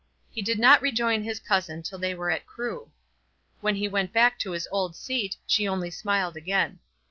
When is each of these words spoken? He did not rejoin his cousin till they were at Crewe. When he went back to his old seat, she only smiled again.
He 0.31 0.41
did 0.41 0.57
not 0.57 0.81
rejoin 0.81 1.21
his 1.21 1.39
cousin 1.39 1.83
till 1.83 1.99
they 1.99 2.15
were 2.15 2.31
at 2.31 2.47
Crewe. 2.47 2.89
When 3.59 3.75
he 3.75 3.87
went 3.87 4.11
back 4.11 4.39
to 4.39 4.49
his 4.53 4.67
old 4.71 4.95
seat, 4.95 5.37
she 5.45 5.67
only 5.67 5.91
smiled 5.91 6.35
again. 6.35 6.79